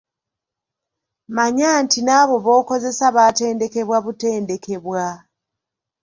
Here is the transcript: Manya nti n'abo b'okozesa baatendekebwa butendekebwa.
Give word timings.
Manya 1.35 1.71
nti 1.83 1.99
n'abo 2.03 2.35
b'okozesa 2.45 3.05
baatendekebwa 3.15 3.97
butendekebwa. 4.05 5.03